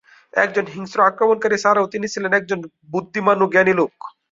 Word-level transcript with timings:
একজন 0.33 0.65
হিংস্র 0.73 0.99
আক্রমণকারী 1.03 1.57
ছাড়াও 1.63 1.91
তিনি 1.93 2.07
ছিলেন 2.13 2.31
একজন 2.35 2.59
বুদ্ধিমান 2.91 3.37
ও 3.39 3.53
জ্ঞানী 3.53 3.73
লোক। 3.79 3.93